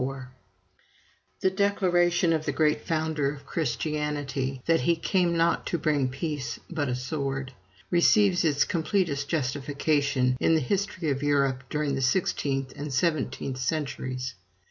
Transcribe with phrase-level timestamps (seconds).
[0.01, 0.25] [TN]]
[1.41, 6.59] The declaration of the great founder of Christianity that he "came not to bring peace,
[6.71, 7.51] but a sword,"
[7.91, 14.33] receives its completest justification in the history of Europe during the sixteenth and seventeenth centuries.